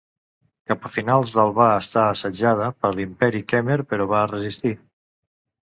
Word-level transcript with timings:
Cap 0.69 0.87
a 0.87 0.89
finals 0.93 1.33
del 1.39 1.53
va 1.59 1.67
estar 1.81 2.05
assetjada 2.13 2.71
per 2.81 2.91
l'Imperi 2.97 3.45
Khmer, 3.53 3.79
però 3.93 4.09
va 4.15 4.27
resistir. 4.33 4.77